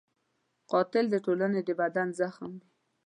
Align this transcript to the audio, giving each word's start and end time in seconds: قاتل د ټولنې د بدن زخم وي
قاتل 0.71 1.05
د 1.11 1.15
ټولنې 1.25 1.61
د 1.67 1.69
بدن 1.81 2.07
زخم 2.19 2.51
وي 2.59 2.67